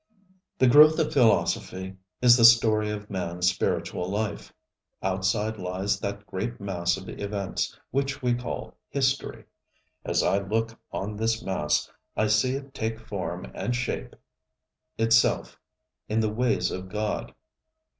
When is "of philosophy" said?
0.97-1.95